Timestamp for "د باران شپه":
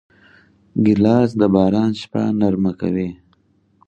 1.39-2.23